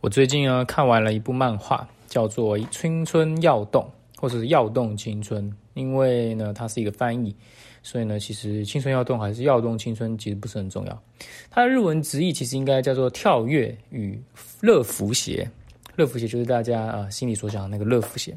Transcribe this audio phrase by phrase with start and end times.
[0.00, 3.82] 我最近呢看完了一部漫画，叫做《青春要动》
[4.20, 5.44] 或者是《耀动青春》。
[5.74, 7.34] 因为呢，它是一个翻译，
[7.82, 11.02] 所以呢，其实“青春要动”还是“要动青春”其实不是很重要。
[11.50, 14.20] 它的日文直译其实应该叫做“跳跃与
[14.60, 15.48] 乐福鞋”。
[15.96, 18.36] 乐福鞋就是大家啊心里所想的那个乐福鞋。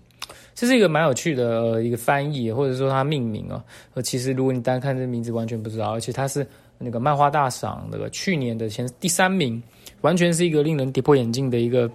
[0.53, 3.63] 这是一个蛮有趣的一个翻译，或者说它命名啊。
[3.93, 5.91] 呃，其实如果你单看这名字，完全不知道。
[5.91, 6.45] 而且它是
[6.77, 9.61] 那个漫画大赏那个去年的前第三名。
[10.03, 11.89] 完全是一个令人跌破眼镜的一个，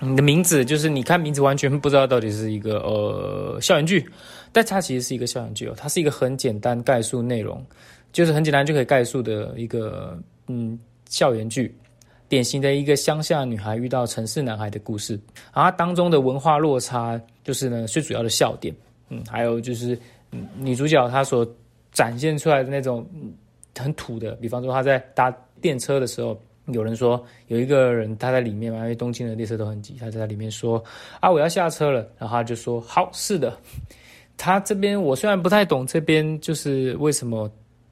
[0.00, 4.08] 你的名字就是你看名字完全不知道到底是一个呃校园剧，
[4.50, 7.62] 但它其实是一个校园剧哦，它是一个很简单概述内容，
[8.12, 10.78] 就是很简单就可以概述的一个嗯
[11.10, 11.76] 校园剧，
[12.30, 15.20] 典型的一个乡下女孩遇到城市男孩的故事，
[15.52, 18.74] 然后当中的文化落差就是呢最主要的笑点，
[19.10, 19.98] 嗯，还有就是
[20.56, 21.46] 女主角她所
[21.92, 23.06] 展现出来的那种
[23.76, 26.40] 很土的，比方说她在搭电车的时候。
[26.70, 30.82] 有人说有一个人他在里面嘛，因为东京的列车都很挤，他在里面说
[31.20, 33.56] 啊我要下车了，然后他就说好是的，
[34.36, 37.50] 他这边我虽然不太懂这边就是为什么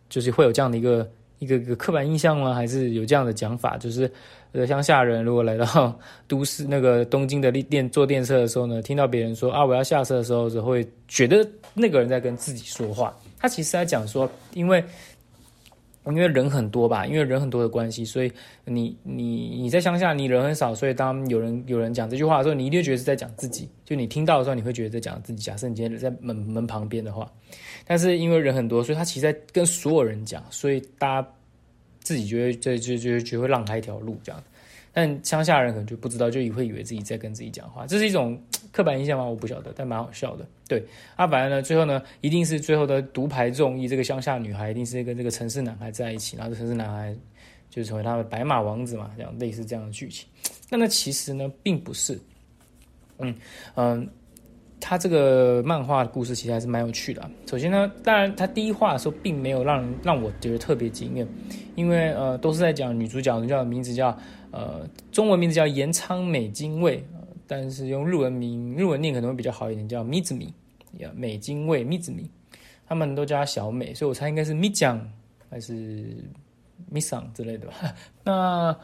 [0.08, 4.10] 就是会有这样的一个一个个刻板印象呢，还是有这样的讲法，就是
[4.52, 14.84] 呃乡下人如果来到都市那个东京的电坐电车的时候呢，听到别人说啊我要下车的时候，只会觉得那个人在跟自己说话，他其实在讲说因为。
[16.08, 18.30] 因为人很多吧，因为人很多的关系，所以
[18.64, 23.68] 你你你在乡下，你人很少，所以当有人有人讲这句话的时候，你一定觉得是在讲自己。
[23.84, 25.42] 就你听到的时候，你会觉得在讲自己。
[25.42, 27.30] 假设你今天在门门旁边的话，
[27.84, 31.28] 但是因为人很多，所以他其实在跟所有人讲，所以大家
[32.00, 34.42] 自己就会这就就就会让开一条路这样。
[34.96, 39.26] 但乡下人可能就不知道，就以会以为自己在跟自己讲话，这是一种刻板印象吗？
[39.26, 40.46] 我不晓得，但蛮好笑的。
[40.66, 40.82] 对，
[41.16, 47.14] 阿白呢，最后呢，一定是最后的独排众议，这个乡下女孩一定是跟这个城市男孩在一起，然后这城市男孩
[47.68, 50.26] 就成为他的白马王子嘛，这样类似这样的剧情。
[50.70, 52.18] 那那其实呢，并不是。
[53.18, 53.34] 嗯
[53.74, 54.08] 嗯，
[54.88, 57.28] 他这个漫画的故事其实还是蛮有趣的。
[57.44, 61.26] 首先呢，当然他第一话的时候并没有让让我觉得特别惊艳，
[61.74, 64.16] 因为呃，都是在讲女主角，女主角的名字叫。
[64.52, 67.04] 呃，中文名字叫岩仓美津卫，
[67.46, 70.50] 但是用日文名日文念可能会比较好一点，叫米子米
[70.98, 72.30] 呀，美津卫米子米，
[72.88, 74.98] 他们都叫她小美，所以我猜应该是米酱
[75.50, 76.16] 还是
[76.88, 77.74] 米桑之类的吧。
[78.24, 78.74] 那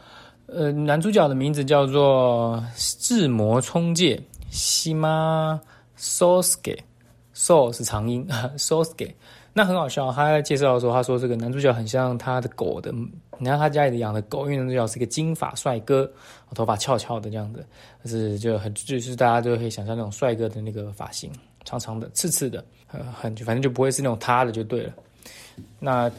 [0.45, 4.21] 呃，男主角的名字叫做智魔冲介
[4.51, 5.59] 西马
[6.03, 8.27] Sosuke，So 是长音
[8.57, 9.13] Sosuke。
[9.53, 12.91] 那很好笑，他在介绍的时候，他说这个男主角很像他的狗的，
[13.37, 16.11] 你看他家里的养的狗，因为男主角是一个金发帅哥，
[16.53, 17.65] 头发翘翘的这样子，
[18.05, 21.31] 是就很就是大家都可以想象那种帅哥的那个发型，
[21.63, 24.93] 长长的、刺刺的，呃，很反正就不会是那种塌的就对了。
[25.79, 26.11] 那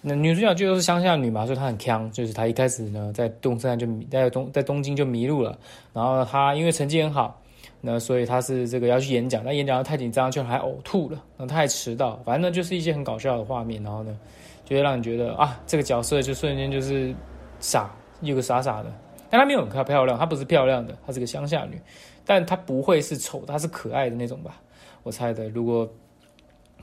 [0.00, 5.56] 那女主角就是乡下女嘛，所以她很强，就是她一开始呢在东山就在东在东京就迷路了，
[5.92, 7.38] 然后她因为成绩很好。
[7.84, 14.16] 那所以他是这个要去演讲，那演讲太紧张，就还呕吐了，然后他还迟到，反正呢就是一些很搞笑的画面，然后呢
[14.64, 17.12] 就会让你觉得啊，这个角色就瞬间就是
[17.58, 18.92] 傻，有个傻傻的，
[19.28, 21.76] 但他没有很漂亮，她不是漂亮的，她是个乡下女，
[22.24, 24.60] 但她不会是丑，她是可爱的那种吧？
[25.02, 25.92] 我猜的，如果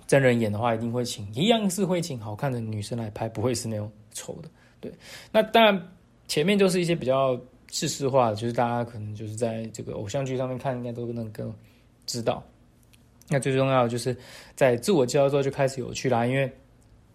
[0.05, 4.49] 真人演的话，一定会请一样是会请好看的女生来拍，不会是那种丑的。
[4.81, 4.91] 对，
[5.31, 5.81] 那当然
[6.27, 7.39] 前面就是一些比较。
[7.71, 11.53] 事实化的，就是大家可能就是在这个偶像剧上面看，应该都能够
[12.05, 12.43] 知道。
[13.27, 14.15] 那最重要的就是
[14.55, 16.51] 在自我介绍之后就开始有趣啦，因为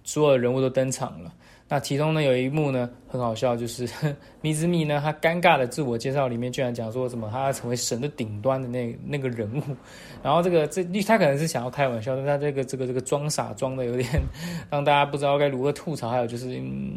[0.04, 1.34] 所有的人物都登场了。
[1.66, 3.88] 那其中呢有一幕呢很好笑，就是
[4.42, 9.62] 米子米呢他尴尬的自我介绍里面居然讲说什么他要成为神的顶端的那那个人物，
[10.22, 14.08] 然后这个这他可能是想要开玩笑，但他这个这个这个装傻装的有点
[14.70, 16.10] 让大家不知道该如何吐槽。
[16.10, 16.50] 还有就是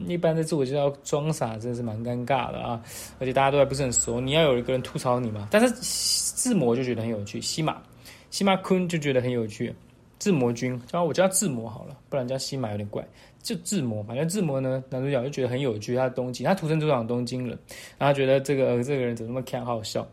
[0.06, 2.82] 一般的自我介绍装傻真的是蛮尴尬的啊，
[3.20, 5.48] 而且大家都还不是很熟，你要有一个人吐槽你嘛。
[5.50, 7.82] 但是自魔就觉得很有趣，西马
[8.30, 9.74] 西马坤就觉得很有趣，
[10.20, 13.02] 自魔君叫我叫自魔好了，不然叫西马有点怪。
[13.42, 15.96] 就自魔，反正自魔呢，男主角就觉得很有趣。
[15.96, 17.58] 他东京，他土生土长东京人，
[17.98, 20.06] 然后觉得这个这个人怎么那么看好笑。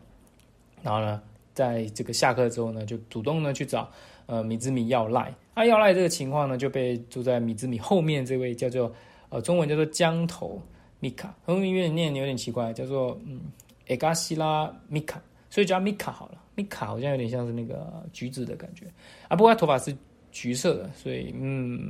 [0.81, 1.21] 然后呢，
[1.53, 3.89] 在这个下课之后呢，就主动呢去找
[4.27, 5.33] 呃米之米要赖。
[5.53, 8.93] 他要赖这个情况呢，就被住在米之米后面这位叫做
[9.29, 10.61] 呃中文叫做江头
[10.99, 13.41] 米卡，后面有点念有点奇怪，叫做嗯
[13.87, 16.41] 埃嘎西拉米卡，所以叫米卡好了。
[16.55, 18.85] 米卡好像有点像是那个橘子的感觉
[19.27, 19.93] 啊，不过他头发是
[20.31, 21.89] 橘色的，所以嗯。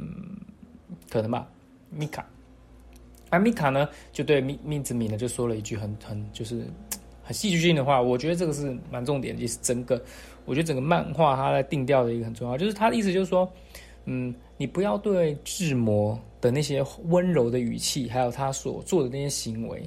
[1.09, 1.47] 可能吧，
[1.89, 2.25] 米卡，
[3.29, 6.65] 而米卡呢，就对米米子米呢，就说了一句很很就是
[7.23, 8.01] 很戏剧性的话。
[8.01, 10.03] 我觉得这个是蛮重点，也是整个
[10.45, 13.51] 我觉得整个漫画它在定调的一个很重要，就是他的意思就是说，
[14.05, 19.81] 嗯，你不要对智魔的那些温柔的语气，还有他所做的那些行为，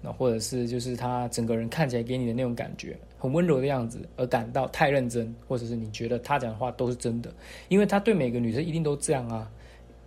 [0.00, 7.32] 那或者是就是他整个人看起来给你的那种感觉很温柔的样子，而感到太认真，或者是你觉得他讲的话都是真的，
[7.68, 9.50] 因为他对每个女生一定都这样啊，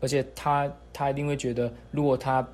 [0.02, 2.48] 而且他他一定会觉得，如果他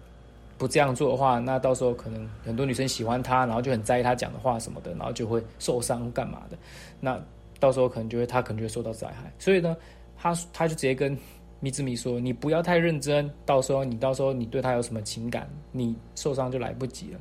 [0.58, 6.58] 不这样做的话，那到时候可能很多女生喜欢他，然后就很在意他讲的话什么的，然后就会受伤干嘛的，
[7.00, 7.20] 那
[7.60, 9.76] 到时候可能就会他可能就会受到灾害，所以呢，
[10.18, 11.18] 他他就直接跟。
[11.60, 17.20] 米子米说：“你不要太认真，到时候你到时候你对他有什么情感，你受伤就来不及了。”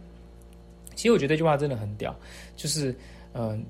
[0.96, 2.12] 其实我觉得这句话真的很屌，
[2.56, 2.92] 就是
[3.34, 3.64] 嗯，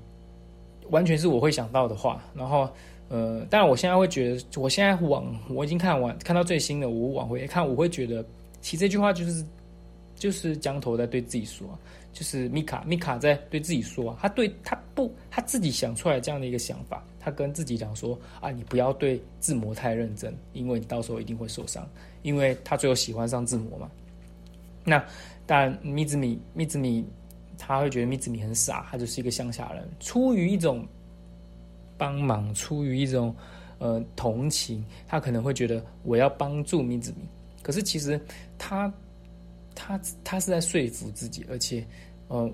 [0.89, 2.23] 完全是我会想到的话。
[2.33, 2.67] 然后
[3.13, 8.25] 呃，但我现在会觉得，我现在往我已经看完看到最新的，我往回看，我会觉得，
[8.59, 9.45] 其实这句话就是
[10.15, 11.67] 就是江头在对自己说。
[12.11, 21.87] 就是米卡，米卡在对自己说，他对他不，他自己想出来这样的一个想法，他跟自己讲说啊，你不要对自模太认真，因为你到时候一定会受伤，
[22.21, 23.89] 因为他最后喜欢上自模嘛。
[24.83, 25.03] 那
[25.47, 27.03] 但米子米，米子米，
[27.57, 30.85] 他会觉得米子米很傻，他就是一个乡下人，出于一种
[31.97, 33.35] 帮忙，出于一种
[33.79, 37.27] 呃同情，他可能会觉得我要帮助米子米，
[37.61, 38.19] 可是其实
[38.57, 38.91] 他。
[39.75, 41.83] 他他是在说服自己，而且，
[42.27, 42.47] 呃，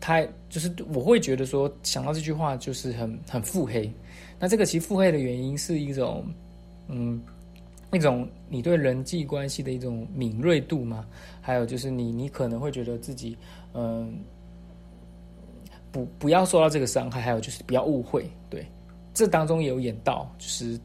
[0.00, 3.92] 他就是我会觉得说，想到这句话就是很很腹黑。
[4.40, 6.24] 那这个其实腹黑的原因是一种，
[6.88, 7.20] 嗯，
[7.92, 11.06] 一种你对人际关系的一种敏锐度嘛，
[11.42, 13.36] 还有就是你你可能会觉得自己，
[13.74, 14.18] 嗯，
[15.90, 18.66] 不不要受到这个伤害，还有就是不要误会，对，
[19.14, 20.78] 这当中也有演到，就是。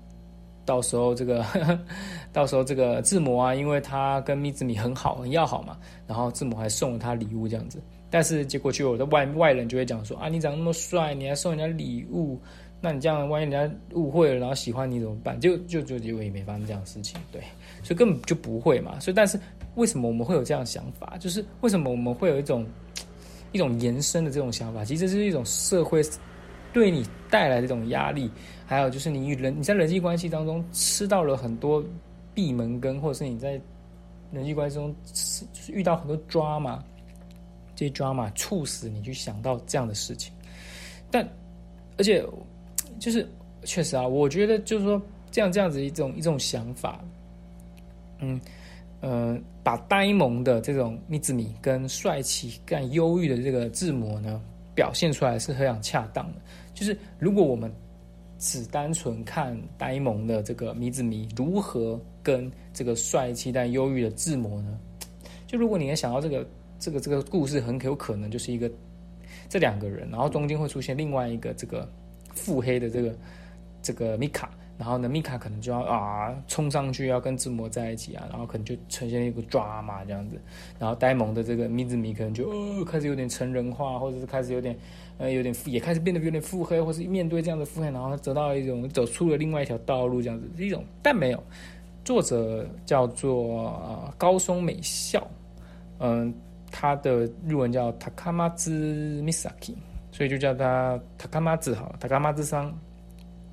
[0.65, 1.45] 到时候这个，
[2.31, 5.77] 到时候这个智摩啊，因为他跟蜜子米很好，很要好嘛，
[6.07, 7.83] 然后智摩还送了他礼物这样子。
[8.09, 12.39] 但是结果就有的外外人就会讲说啊，你长那么帅，你还送人家礼物，
[12.79, 15.37] 那你这样万一人家误会了，然后喜欢你怎么办？
[15.37, 17.41] 就就就结果也没发生这样的事情，对，
[17.83, 18.97] 所以根本就不会嘛。
[19.01, 19.37] 所以但是
[19.75, 21.17] 为什么我们会有这样的想法？
[21.19, 22.65] 就是为什么我们会有一种
[23.53, 24.83] 一种延伸的这种想法？
[24.83, 26.03] 其实是一种社会。
[26.73, 28.31] 对你带来的这种压力，
[28.65, 31.85] 还有就是你与人你在人际关系当中吃到了很多
[32.33, 33.61] 闭门羹，或者是你在
[34.31, 36.79] 人际关系中是遇到很多 drama，
[37.75, 40.33] 这些 drama 促使你去想到这样的事情。
[41.11, 41.23] 但
[41.99, 42.25] 而且
[42.97, 43.29] 就是
[43.65, 44.99] 确实啊，我觉得就是说
[45.29, 47.05] 这样这样子一种一种想法，
[48.17, 48.41] 嗯
[49.03, 54.41] 呃，把呆萌的这种米子米跟帅气、更忧郁的这个字模呢
[54.73, 56.39] 表现出来是非常恰当的。
[56.73, 57.69] 就是如果我们
[58.39, 64.79] 只单纯看呆萌的这个米子迷如何跟这个帅气但忧郁的智魔呢？
[65.45, 66.47] 就如果你能想到这个
[66.79, 68.71] 这个这个故事，很有可能就是一个
[69.49, 71.85] 这两个人，然后中间会出现另外一个这个
[72.33, 73.13] 腹黑的这个
[73.81, 74.49] 这个米卡。
[74.75, 80.41] 然后呢，米卡可能就要啊冲上去要跟智摩在一起啊，然后可能就呈现一个抓嘛这样子。
[80.79, 84.75] 然后呆萌的这个米子米可能就呃开始有点成人化，或者是开始有点
[85.19, 90.83] 呃有点也开始变得有点腹黑，或是面对这样的腹黑，然后他得到一种走出了另外一条道路这样子一种。
[91.03, 91.43] 但没有，
[92.03, 95.25] 作者叫做高松美孝，
[95.99, 96.33] 嗯，
[96.71, 98.71] 他的日文叫 Takamazu
[99.23, 99.75] Misaki，
[100.11, 102.75] 所以就叫他 Takamatsu 好了，Takamazu 桑。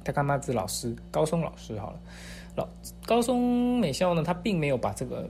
[0.02, 2.00] 他干妈子老师高松老师好了，
[2.56, 2.68] 老
[3.06, 5.28] 高松美校呢，他并没有把这个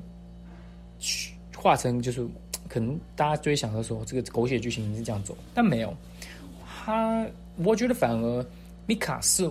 [1.56, 2.26] 画成就是
[2.68, 5.94] 可能大家就会想到说这个狗血剧情是这样走，但没有，
[6.64, 8.46] 他我觉得反而
[8.86, 9.50] 米卡是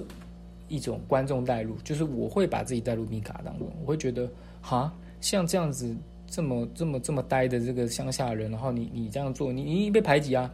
[0.67, 4.27] 一种观众带入，就是我会把自己带入米卡当中，我会觉得
[4.62, 4.91] 哈
[5.22, 5.96] 像这样子
[6.27, 10.50] 这么这么这么呆的这个乡下人，然后你你这样做，你你被排挤啊，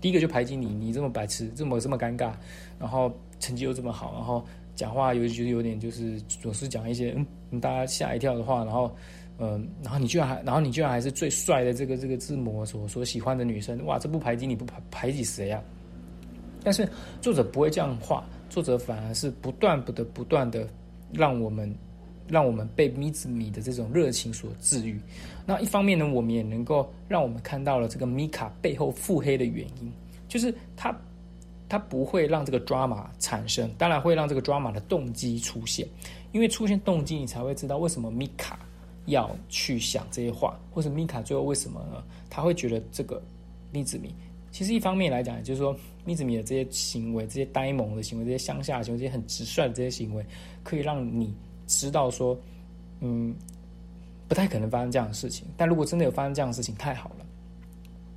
[0.00, 2.32] 第一个就排挤你，你这么白痴，这么这么尴尬，
[2.78, 3.12] 然后。
[3.40, 7.14] 成绩又这么好，然后讲话有觉得有点就是总是讲一些
[7.50, 8.94] 嗯大家吓一跳的话，然后
[9.38, 15.62] 嗯，然后你居然还，然后你居然还是最帅的这个这个字模所所喜欢的女生，哇，这不排挤你不排排挤谁呀？
[16.62, 16.88] 但是
[17.20, 20.66] 作者不会这样画，作者反而是不断不得不断的
[21.12, 21.72] 让我们
[22.26, 24.98] 让我们被米子米的这种热情所治愈。
[25.44, 29.92] 那一方面呢，我们也能够让我们看到了这个米卡背后腹黑的原因，
[30.26, 30.96] 就是他。
[31.68, 35.88] 它不会让这个抓马产生，当然会让这个抓马的动机出现，
[36.32, 38.58] 因为出现动机，你才会知道为什么米卡
[39.06, 42.04] 要去想这些话，或者米卡最后为什么呢？
[42.28, 43.22] 他会觉得这个
[43.72, 44.14] 米子米，
[44.50, 50.24] 其实一方面来讲，就是说米子米的这些行为，这些呆萌的行为，这些乡下行为，这些很直率的这些行为，
[50.62, 51.34] 可以让你
[51.66, 52.38] 知道说，
[53.00, 53.34] 嗯，
[54.28, 55.46] 不太可能发生这样的事情。
[55.56, 57.23] 但如果真的有发生这样的事情，太好了。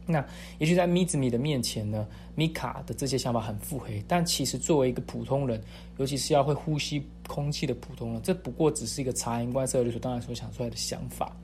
[0.08, 0.26] 那
[0.58, 5.62] 也许在米子米的面前呢，米卡的这些想法很腹黑，但其实作为一个普通人，
[5.98, 11.36] 尤其是要会呼吸空气的普通人，这不过只是一个察言观色的时候当然所想出来的想法。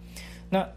[0.49, 0.67] 那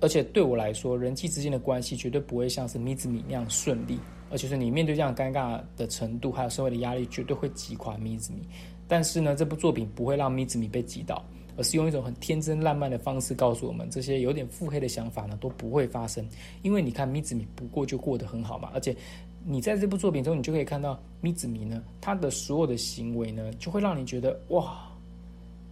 [0.00, 3.98] 而且对我来说，人际之间的关系绝对不会像是咪子米那样顺利，
[4.30, 8.46] 而且是你面对这样尴尬的程度，还有社会的压力，绝对会击垮咪子米。
[8.86, 11.24] 但是呢，这部作品不会让咪子米被击倒，
[11.56, 16.26] 而是用一种很天真烂漫的方式告诉我们，这些有点腹黑的想法呢都不会发生。
[16.62, 18.96] 因为你看咪子米不过就过得很好嘛，而且
[19.44, 24.90] 你在这部作品中，你就可以看到咪子米呢，他的所有的行为呢，就会让你觉得哇。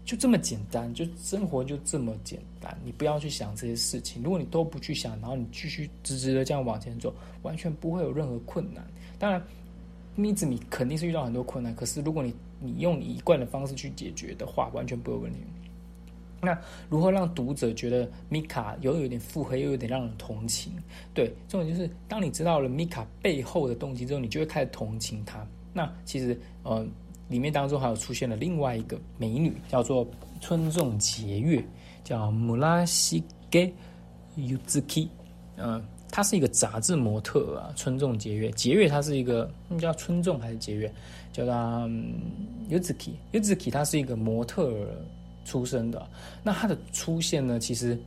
[0.05, 2.77] 就这么简单，就生活就这么简单。
[2.85, 8.85] 你不要去想这些事情，如果你都不去想，然后你继续直直的这样往前走，完全不会有任何困难。
[9.17, 9.41] 当然，
[10.17, 15.39] 咪子米肯定是遇到很多困难，可是如果你你用你一贯的方式去解决的话，完全不会有问题。
[16.43, 16.59] 那
[16.91, 20.73] 如何让读者觉得米卡又有点腹黑，又有点让人同情？
[21.15, 25.47] 对，重点就是当你知道了米卡背后的动机之后，你就会开始同情他。
[25.73, 26.87] 那其实，呃。
[27.29, 30.07] 里面当中还有出现了另外一个美女，叫做
[30.39, 31.65] 村重节月，
[32.05, 33.73] 叫姆拉西给
[34.37, 35.09] Uzuki，
[35.57, 37.73] 嗯，她是一个杂志模特啊。
[37.75, 40.93] 村重节月，节月她是一个，叫村重还是节月？
[41.33, 41.89] 叫她
[42.69, 44.87] Uzuki，Uzuki 她是一个模特
[45.45, 46.07] 出生的。
[46.43, 47.99] 那她的出现呢，其实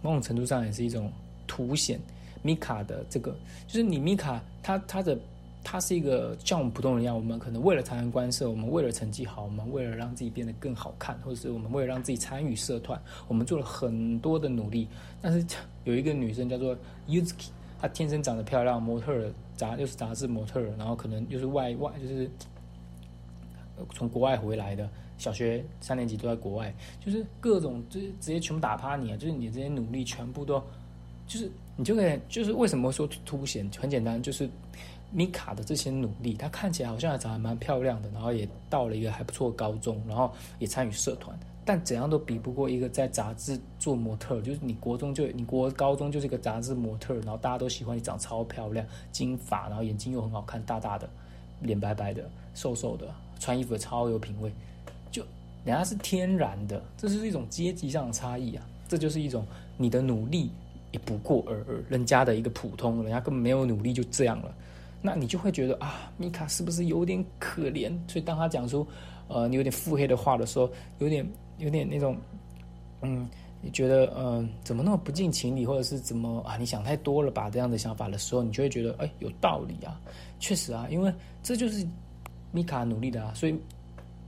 [0.00, 1.10] 某种程度上也是一种
[1.46, 2.00] 凸显
[2.42, 3.34] 米卡的这个，
[3.66, 5.18] 就是你米卡她她的。
[5.64, 14.88] 他是一个像我们普通人一样，我们可能为了察言观色，我们为了成绩好，我们为了让自己变得更好看，或者是我们为了让自己参与社团，我们做了很多的努力。
[15.20, 15.46] 但是
[15.84, 22.28] 有一个女生叫做 Yuzuki，她天生长得漂亮，模特杂又是杂志模特，然后可能又是外外就是
[23.94, 24.90] 从国外回来的，
[25.22, 26.74] 小学三年级都在国外，
[27.04, 29.16] 就是各种就是直接全部打趴你啊！
[29.16, 30.60] 就是你这些努力全部都
[31.26, 33.70] 就是你就可以就是为什么说凸显？
[33.78, 34.50] 很简单，就是。
[35.14, 51.06] 米卡的这些努力，她看起来好像还长得蛮漂亮的，然后也到了一个还不错高中，然后也参与社团，但怎样都比不过一个在杂志做模特，就是你国中就你国高中就是一个杂志模特，然后大家都喜欢你长超漂亮，金发，然后眼睛又很好看，大大的，
[51.60, 53.06] 脸白白的，瘦瘦的，
[53.38, 54.50] 穿衣服超有品味，
[55.64, 60.50] 人家是天然的，这是一种阶级上的差异啊，这就是一种你的努力
[60.90, 64.54] 也不过尔尔，人家的一个普通，人家根本没有努力就这样了。
[65.00, 67.92] 那你就会觉得啊，米卡是不是有点可怜？
[68.06, 68.86] 所以当他讲出，
[69.26, 71.26] 呃，你有点腹黑的话的时候，有点
[71.58, 72.16] 有点那种，
[73.00, 73.28] 嗯，
[73.60, 76.56] 你觉得，嗯，怎么那么不近情理，或者是怎么啊？
[76.56, 77.50] 你想太多了吧？
[77.50, 80.00] 这样的想法的时候，你就会觉得，哎，有道理啊，
[80.38, 81.84] 确实啊，因为这就是
[82.52, 83.32] 米卡努力的啊。
[83.34, 83.58] 所以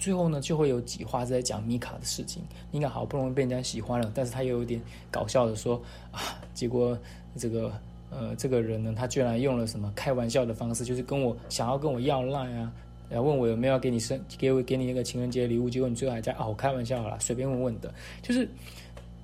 [0.04, 2.42] 最后呢，就会有几话在讲米卡的事情。
[2.70, 4.80] 米卡好不容易被人家喜欢了，但是他又有点
[5.10, 5.80] 搞笑的说
[6.10, 6.98] 啊，结果
[7.38, 7.72] 这个。
[8.16, 12.72] 呃，这个人呢，他居然用了什么开玩笑的方式，就是跟我想要跟我要赖啊，
[13.10, 17.92] 然后问我有没有要给你生给我给你那个情人节礼物，结果你最后还在哦，开玩笑啦，随便问问的，
[18.22, 18.48] 就是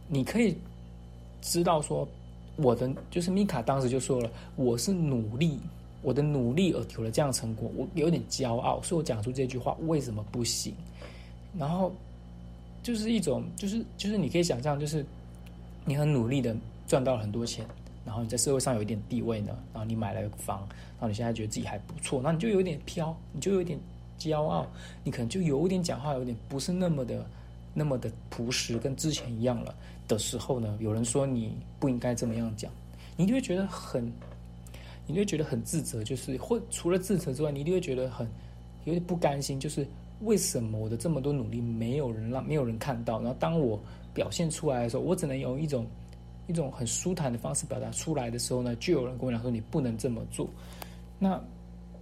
[0.08, 0.58] 你可以
[1.40, 2.08] 知道说
[2.56, 5.60] 我的就是米卡当时就说了，我是努力
[6.02, 10.74] 我的努力而有了这样成果，我有点骄傲，所以我讲出这句话为什么不行？
[11.58, 11.92] 然后
[12.82, 15.04] 就是一种就是就是你可以想象，就是
[15.84, 17.66] 你很努力的赚到了很多钱。
[18.02, 20.60] 然后你在社会上有一点地位呢，然后你买了房，
[20.98, 23.78] 然后你现在觉得自己还不错，那你就有点飘，你就有点
[24.18, 24.66] 骄傲，
[25.04, 27.24] 你可能就有点讲话有点不是那么的
[27.74, 29.74] 那么的朴实，跟之前一样了
[30.08, 32.72] 的时候呢，有人说你不应该这么样讲，
[33.18, 34.10] 你就会觉得很，
[35.10, 38.26] 你就会觉得很自责，就是或除了自责之外，你一定会觉得很
[38.84, 39.86] 有点不甘心，就是
[40.22, 43.78] 为什么我的这么多努力没有人让没有人看到，然后当我
[44.14, 45.86] 表现出来的时候，我只能用一种。
[46.46, 50.50] 一种很舒坦的方式表达出来的时候呢，就有人跟我讲说你不能这么做。
[51.16, 51.40] 那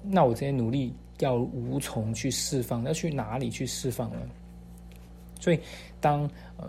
[0.03, 4.17] 那我这些努力要无从去释放，要去哪里去释放呢？
[5.39, 5.61] 所以
[6.01, 6.23] 当
[6.57, 6.67] 呃，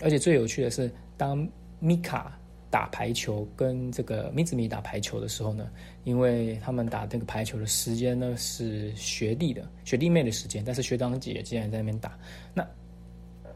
[0.00, 1.46] 而且最有趣的是，当
[1.80, 2.38] 米卡
[2.70, 5.70] 打排球跟这个米子米打排球的时候呢，
[6.04, 12.18] 因为他们打那个排球的时间呢是学弟的学弟妹的时间，但是学长姐竟然在那边打。
[12.52, 12.66] 那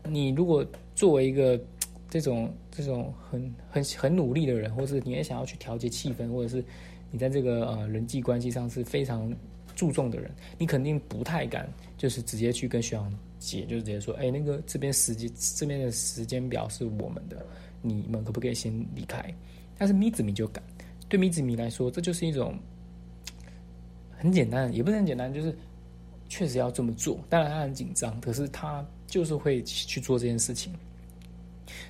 [0.05, 0.65] 你如果
[0.95, 1.61] 作为一个
[2.09, 6.65] 这种这种很很很努力的人，或者你也想要去调节气氛，或者是
[7.11, 9.35] 你在这个呃人际关系上是非常
[9.75, 17.45] 注重的人，你肯定不太敢，就是直接去跟学长姐，就是直接说，哎，那个这边时间这边的时间表是我们的，
[17.83, 19.23] 你们可不可以先离开？
[19.77, 20.63] 但是咪子米就敢，
[21.09, 22.57] 对咪子米来说，这就是一种
[24.17, 25.55] 很简单，也不是很简单，就是
[26.29, 27.19] 确实要这么做。
[27.29, 30.73] 当然他很紧张，可是他就是会去做这件事情。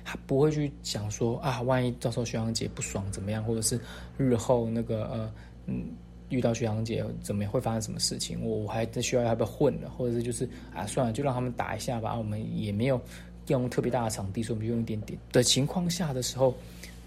[0.05, 3.79] 他不会去想说啊，万一到时候学长姐不爽怎么样，或者是
[4.17, 5.33] 日后那个呃
[5.65, 5.85] 嗯
[6.29, 8.43] 遇到学长姐怎么样会发生什么事情？
[8.45, 12.17] 我我还在学校要不要混了，或者是就是啊算了，就让他们打一下吧。
[12.17, 12.99] 我们也没有
[13.47, 16.55] 用特别大的场地，所以我们就用一点点的情况下的时候，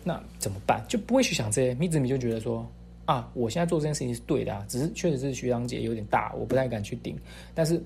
[0.05, 0.85] 那怎么办？
[0.89, 1.75] 就不会去想这些。
[1.75, 2.67] 米子米就觉得说
[3.05, 7.17] 啊，我现在做这件事情是对的啊，只是确实是学长姐有点大，我不太敢去顶，
[7.55, 7.83] 但是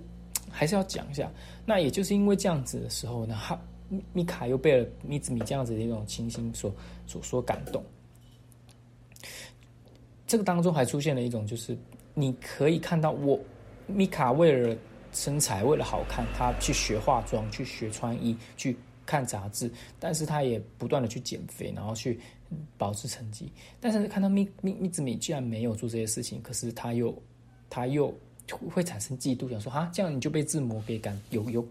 [0.50, 1.30] 还是要讲一下。
[1.64, 3.60] 那也就是因为这样子的时候呢，哈
[4.12, 6.72] 米卡又被了米子米这样子的一种情形所
[7.06, 7.82] 所所感动。
[10.26, 11.76] 这个当中还出现了一种，就是
[12.14, 13.38] 你可以看到我
[13.86, 14.76] 米卡为了
[15.12, 18.76] 身材，为了好看，他去学化妆，去学穿衣，去。
[19.06, 22.20] 看杂志，但是他也不断的去减肥，然后去
[22.78, 23.50] 保持成绩。
[23.80, 27.12] 但是看到咪咪咪子米居然没有做这些事情，可是他又
[27.68, 28.14] 他又
[28.72, 31.66] 会产生嫉妒，想说啊，这样你就被自魔给感有有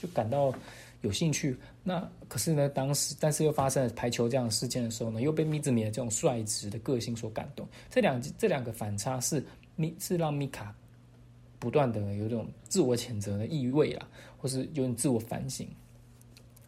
[0.00, 0.54] 就感到
[1.02, 1.54] 有兴趣。
[1.82, 7.68] 那可是呢，当时但是又发生了排球这样的事件的时候呢，又被咪子米的这种率直的个性所感动。
[7.90, 9.44] 这两这两个反差是
[9.76, 10.74] 咪是让米卡
[11.60, 15.68] 不断的有这种自我谴责的意味啊，或是有点自我反省。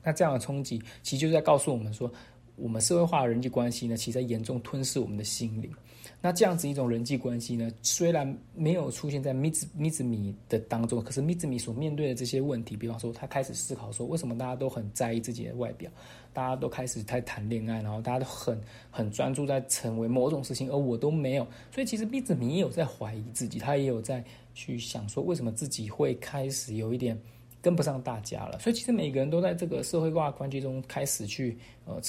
[0.05, 2.13] 那这样的冲击，其实就是在告诉我们说，
[2.57, 5.73] 我们社会化的人际关系呢，其实在严重吞噬我们的心灵。
[6.21, 15.91] 那这样子一种人际关系呢，虽然没有出现在米子米子米的当中，可是米子米所面对的这些问题，比方说他开始思考说，为什么大家都很在意自己的外表，
[16.33, 21.47] 大家都开始在谈恋爱，然后大家都很很专注在成为某种事情，而我都没有。
[21.73, 27.19] 所以其实米子米也有在怀疑自己，他也有在去想说，为什么自己会开始有一点。
[27.63, 32.03] 跟不上大家了，所以其实每个人都在这个社会化关系中开始去呃，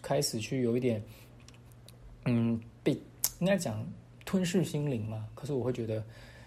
[0.00, 1.04] 开始去有一点，
[2.24, 2.92] 嗯，被
[3.38, 3.86] 应该讲
[4.24, 5.28] 吞噬心灵嘛。
[5.34, 6.02] 可是我会觉得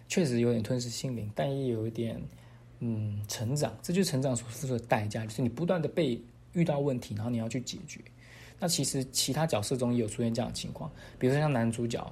[0.08, 2.20] 确实有点吞噬心灵，但也有一点
[2.80, 6.20] 嗯成长，这就是成长所付出的代价，就是你不断的被
[6.54, 8.02] 遇到问题，然后你要去解决。
[8.60, 12.12] 那其实其他角色中也有出现这样的情况，比如说像男主角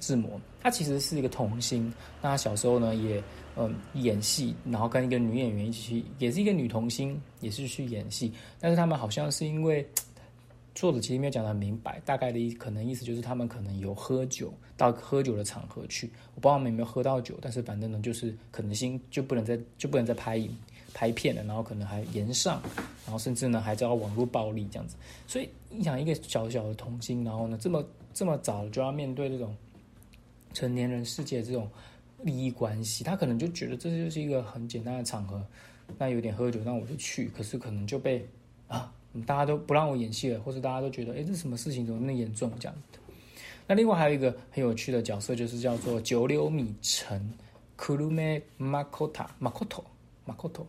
[0.00, 3.22] 志摩，他其实是一个童星，那他小时候呢也。
[3.58, 8.30] 嗯，演戏，然后跟一个女演员一起去，也是一个女童星，也是去演戏。
[8.60, 9.82] 但是他们好像是因为
[10.76, 20.54] 作者其实没有讲的很明白，大概的意可能意思就是他们可能有喝酒到喝酒的场合去，我不知道他们有没有喝到酒，但是反正呢就是可能性就不能再就不能再拍影
[20.96, 22.62] 拍片了，然后可能还延上，
[23.04, 24.96] 然后甚至呢还遭到网络暴力这样子。
[25.26, 29.54] 所以你想一个小小的童星，然后呢这么这么早就要面对这种
[30.54, 31.68] 成年人世界这种。
[32.22, 35.46] 利益关系，他可能就觉得这就是一个很简单的场合，
[35.98, 37.28] 那有点喝酒，那我就去。
[37.36, 38.26] 可是可能就被
[38.68, 38.90] 啊，
[39.26, 42.98] 大家都不让我演戏了，或者大家都觉得，哎，这什么事情怎么那么严重这样子？
[43.66, 47.30] 那另外还有一个很有趣的角色，就是叫做九流米城
[47.76, 49.84] Kurume Makoto Makoto
[50.26, 50.64] Makoto，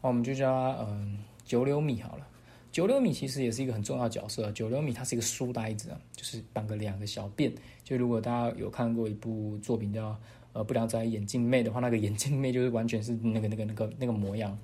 [0.00, 2.26] 我们就叫他嗯九流米好了。
[2.70, 4.50] 九流米其实也是一个很重要的角色。
[4.52, 7.52] 九流米他是一个书呆子啊，就是绑个两个小辫。
[7.82, 10.18] 就如果大家有看过一部作品叫。
[10.54, 14.58] 呃，不良仔眼镜妹的话，那个眼镜妹就是完全是那个、那个、那个、那个模样。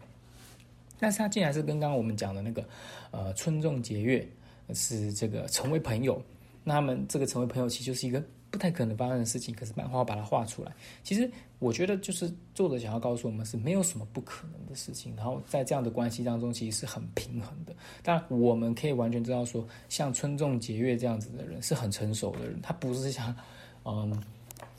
[0.99, 2.67] 但是他竟然是跟刚刚我们讲的那个，
[3.11, 4.27] 呃，春仲节月
[4.73, 6.21] 是这个成为朋友。
[6.65, 8.21] 那他们这个成为朋友，其实就是一个
[8.55, 9.53] 不太可能发生的事情。
[9.55, 15.17] 可是漫画把它画出来，其实我觉得就是作者想要告诉我们，是没有什么不可能的事情。
[15.17, 17.75] 然后在这样的关系当中，其实是很平衡的。
[18.03, 23.35] 但我们可以完全知道说，像村仲节月这样子的人是很成熟的人，他不是像，
[23.85, 24.23] 嗯。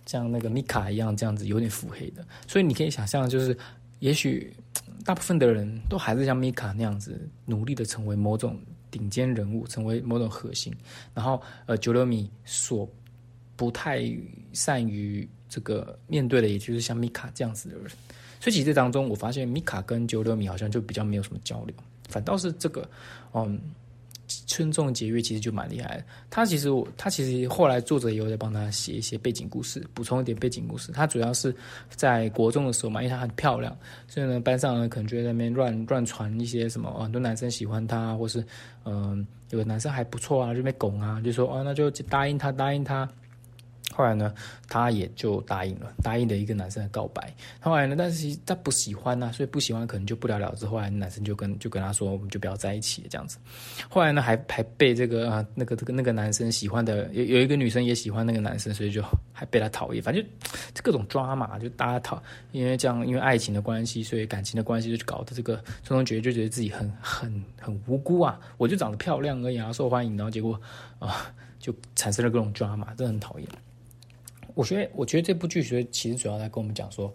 [0.07, 3.57] 像那个米卡一样这样子有点腹黑的，所以你可以想象，就是
[4.01, 4.53] 也许
[5.03, 8.55] 大部分的人都还是像米卡那样子努力的成为某种
[8.91, 10.71] 顶尖人物，成为某种核心。
[11.11, 12.87] 然后，呃，九六米所
[13.55, 14.03] 不太
[14.53, 17.87] 善于这个面对的，也就是像米卡这样子的人。
[18.39, 21.75] 所以，其实当中我发现米卡跟九六米好像就比较没有什么交流，
[22.09, 22.87] 反倒是这个，
[23.33, 23.59] 嗯。
[24.47, 26.03] 春种节约其实就蛮厉害的。
[26.31, 30.91] 他其实我他其实后来作者也有在帮他写一些背景故事，补充一点背景故事。
[30.91, 31.55] 他主要是
[31.91, 38.43] 在国中的时候嘛，因为他很漂亮，所以呢班上呢可能就在那边乱乱传一些什么，很多男生喜欢他，或是
[38.83, 43.07] 嗯有个男生还不错啊，就被拱啊，就说哦那就答应他答应他。
[43.95, 44.33] 后来呢，
[44.67, 47.33] 他也就答应了，答应了一个男生的告白。
[47.61, 50.65] 后来呢，但是其实他不喜欢呐，所以不喜欢可能就不了了之。
[50.65, 53.37] 后来男生就跟就跟他说，我们就不要在一起这样子。
[53.87, 60.03] 后来呢，还还被这个啊那个这个那个男生喜欢的有有一个女生也喜欢那个男生，所以就还被他讨厌。
[60.03, 60.23] 反正
[60.73, 70.59] 就各种抓嘛，就大家讨，因为这样因为爱情的关系，所以感情的关系就搞得这个春中觉得就觉得自己很很很无辜啊，我就长得漂亮而已啊，受欢迎，然后结果
[70.99, 73.47] 啊就产生了各种抓嘛，真的很讨厌。
[74.55, 77.13] 我觉得，我觉得这部剧其实主要在跟我们讲说，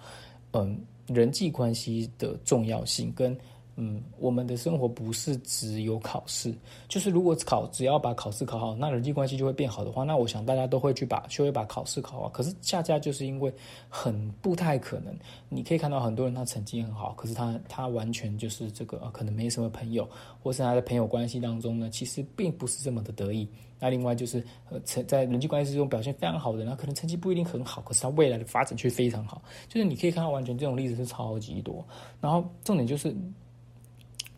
[0.53, 3.37] 嗯，人际关系的重要性跟
[3.76, 6.54] 嗯，我们的生活不是只有考试，
[6.87, 12.28] 就是如果考只要把考试考好，那人际关系就会变好的话，那我想大家都会去把就会把考试考好。
[12.28, 13.50] 可是恰恰就是因为
[13.88, 15.16] 很不太可能，
[15.48, 20.06] 你可以看到很多人他成绩很好，可是他他完全就是这个可能没什么朋友，
[20.42, 23.48] 或是他的朋友关系当中呢，其实并不是这么的得意。
[23.78, 29.40] 那另外就是呃成在人际关系之中表现非常好的，那可能成绩不一定很好，可是他未来的发展却非常好。
[29.68, 31.83] 就是你可以看到完全这种例子是超级多。
[32.20, 33.16] 然后重点就是。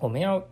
[0.03, 0.43] 我们要，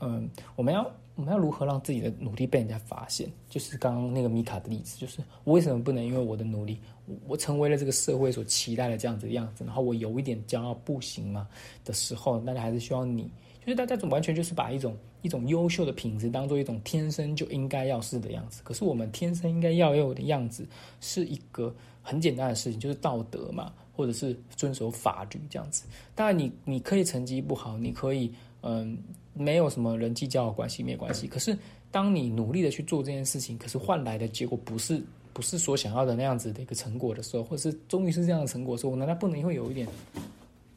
[0.00, 0.82] 嗯，我们要，
[1.14, 3.26] 我们要如何让自己的努力被人家发现？
[3.48, 6.78] 就是刚刚那个米卡的例子，就是我为什么不能因为我的努力，
[7.26, 11.48] 我成为了这个社会所期待的这样子的样子，然后我有一点骄傲不行吗？
[11.86, 13.30] 的时候，大家还是需要你，
[13.64, 18.60] 就是大家总完全就是把一种一种优秀的品质当做一种天生就应该要是的样子。
[18.62, 20.68] 可是我们天生应该要有的样子，
[21.00, 25.86] 是一个很简单的事情，就是道德嘛，或者是遵守法律这样子。
[26.14, 28.30] 当然，你你可以成绩不好，你可以。
[28.62, 28.98] 嗯，
[29.34, 31.26] 没有什么人际交往关系，没关系。
[31.26, 31.56] 可是，
[31.90, 39.88] 当你努力的去做这件事情，可是换来的结果不是不是所想要的那样子的一个成果的时候，或是终于是这样的成果的时候，难道不能会有一点，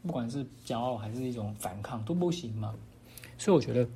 [0.04, 2.74] 不管是骄傲还是一种反抗都不行吗？
[3.38, 3.88] 所以我觉得。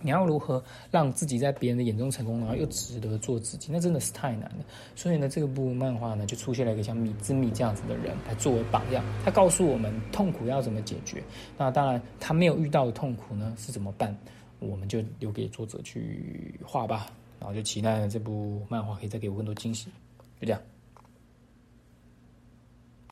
[0.00, 3.70] 你要如何让自己在别人的眼中成功，然后又值得做自己？
[3.72, 4.64] 那真的是太难了。
[4.96, 9.04] 所以呢，这部漫画呢，就出现了一个像米之米这样子的人来作为榜样。
[9.24, 11.22] 他告诉我们痛苦要怎么解决。
[11.58, 14.16] 那当然，他没有遇到的痛苦呢是怎么办？
[14.58, 17.06] 我们就留给作者去画吧。
[17.38, 19.86] 然后就期待这部漫画可以再给我更多惊喜。
[20.40, 20.60] 就这样。